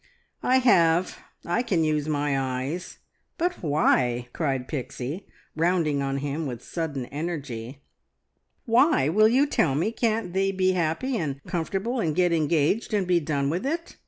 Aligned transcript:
"I 0.41 0.57
have. 0.57 1.19
I 1.45 1.61
can 1.61 1.83
use 1.83 2.07
my 2.07 2.35
eyes. 2.63 2.97
But 3.37 3.61
why?" 3.61 4.29
cried 4.33 4.67
Pixie, 4.67 5.27
rounding 5.55 6.01
on 6.01 6.17
him 6.17 6.47
with 6.47 6.63
sudden 6.63 7.05
energy, 7.05 7.83
"why, 8.65 9.09
will 9.09 9.29
you 9.29 9.45
tell 9.45 9.75
me, 9.75 9.91
can't 9.91 10.33
they 10.33 10.51
be 10.51 10.71
happy 10.71 11.17
and 11.17 11.39
comfortable 11.43 11.99
and 11.99 12.15
get 12.15 12.33
engaged 12.33 12.95
and 12.95 13.05
be 13.05 13.19
done 13.19 13.51
with 13.51 13.63
it? 13.63 13.97